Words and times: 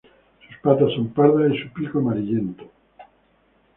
Sus 0.49 0.57
patas 0.63 0.93
son 0.95 1.09
pardas 1.09 1.53
y 1.53 1.59
su 1.61 1.69
pico 1.73 1.99
amarillento. 1.99 2.63